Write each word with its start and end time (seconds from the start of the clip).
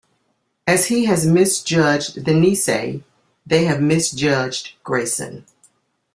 As 0.65 0.87
he 0.87 1.05
has 1.05 1.27
misjudged 1.27 2.25
the 2.25 2.31
Nisei, 2.31 3.03
they 3.45 3.65
have 3.65 3.83
misjudged 3.83 4.73
Grayson. 4.83 5.45